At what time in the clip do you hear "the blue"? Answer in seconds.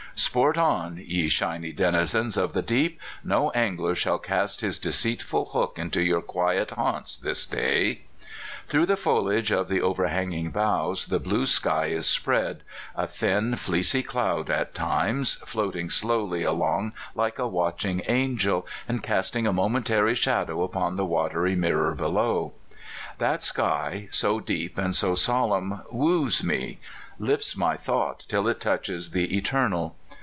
11.07-11.45